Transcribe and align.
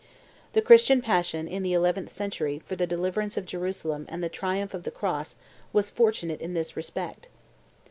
The 0.53 0.63
Christian 0.63 1.03
passion, 1.03 1.47
in 1.47 1.61
the 1.61 1.73
eleventh 1.73 2.09
century, 2.09 2.57
for 2.65 2.75
the 2.75 2.87
deliverance 2.87 3.37
of 3.37 3.45
Jerusalem 3.45 4.07
and 4.09 4.23
the 4.23 4.29
triumph 4.29 4.73
of 4.73 4.81
the 4.81 4.89
Cross 4.89 5.35
was 5.73 5.91
fortunate 5.91 6.41
in 6.41 6.55
this 6.55 6.75
respect. 6.75 7.29